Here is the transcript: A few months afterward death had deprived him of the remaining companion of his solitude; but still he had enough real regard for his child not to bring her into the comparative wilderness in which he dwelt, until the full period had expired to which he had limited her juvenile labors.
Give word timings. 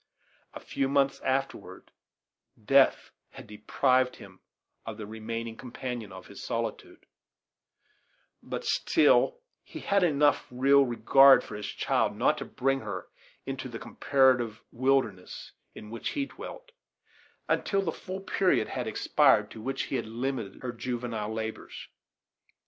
A 0.55 0.59
few 0.59 0.89
months 0.89 1.19
afterward 1.19 1.91
death 2.65 3.11
had 3.29 3.45
deprived 3.45 4.15
him 4.15 4.39
of 4.83 4.97
the 4.97 5.05
remaining 5.05 5.55
companion 5.55 6.11
of 6.11 6.25
his 6.25 6.43
solitude; 6.43 7.05
but 8.41 8.65
still 8.65 9.41
he 9.63 9.79
had 9.81 10.01
enough 10.01 10.47
real 10.49 10.83
regard 10.83 11.43
for 11.43 11.53
his 11.55 11.67
child 11.67 12.15
not 12.15 12.39
to 12.39 12.45
bring 12.45 12.79
her 12.79 13.09
into 13.45 13.69
the 13.69 13.77
comparative 13.77 14.63
wilderness 14.71 15.51
in 15.75 15.91
which 15.91 16.09
he 16.13 16.25
dwelt, 16.25 16.71
until 17.47 17.83
the 17.83 17.91
full 17.91 18.21
period 18.21 18.69
had 18.69 18.87
expired 18.87 19.51
to 19.51 19.61
which 19.61 19.83
he 19.83 19.97
had 19.97 20.07
limited 20.07 20.63
her 20.63 20.71
juvenile 20.71 21.31
labors. 21.31 21.89